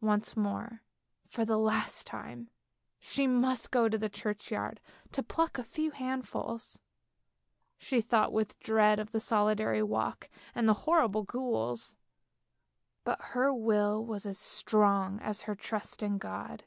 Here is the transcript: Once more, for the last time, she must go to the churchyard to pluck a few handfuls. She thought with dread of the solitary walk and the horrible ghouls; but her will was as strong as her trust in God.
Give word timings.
Once 0.00 0.36
more, 0.36 0.84
for 1.28 1.44
the 1.44 1.56
last 1.58 2.06
time, 2.06 2.50
she 3.00 3.26
must 3.26 3.72
go 3.72 3.88
to 3.88 3.98
the 3.98 4.08
churchyard 4.08 4.78
to 5.10 5.24
pluck 5.24 5.58
a 5.58 5.64
few 5.64 5.90
handfuls. 5.90 6.80
She 7.76 8.00
thought 8.00 8.32
with 8.32 8.60
dread 8.60 9.00
of 9.00 9.10
the 9.10 9.18
solitary 9.18 9.82
walk 9.82 10.30
and 10.54 10.68
the 10.68 10.74
horrible 10.86 11.24
ghouls; 11.24 11.96
but 13.02 13.20
her 13.34 13.52
will 13.52 14.04
was 14.06 14.24
as 14.24 14.38
strong 14.38 15.18
as 15.18 15.40
her 15.50 15.56
trust 15.56 16.00
in 16.00 16.18
God. 16.18 16.62